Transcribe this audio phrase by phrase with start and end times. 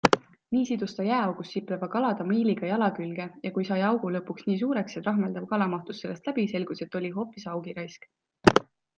[0.55, 4.55] Nii sidus ta jääaugus sipleva kala tamiiliga jala külge ja kui sai augu lõpuks nii
[4.61, 8.09] suureks, et rahmeldav kala mahtus sellest läbi, selgus, et oli hoopis haugiraisk.